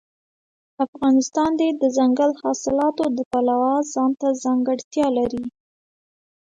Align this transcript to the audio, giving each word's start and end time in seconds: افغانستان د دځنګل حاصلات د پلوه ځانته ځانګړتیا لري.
افغانستان 0.85 1.49
د 1.57 1.61
دځنګل 1.81 2.31
حاصلات 2.41 2.97
د 3.17 3.19
پلوه 3.31 3.73
ځانته 3.93 4.27
ځانګړتیا 4.43 5.07
لري. 5.17 5.45